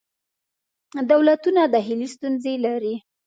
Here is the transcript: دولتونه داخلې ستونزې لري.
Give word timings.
دولتونه 1.11 1.61
داخلې 1.75 2.07
ستونزې 2.15 2.53
لري. 2.65 2.95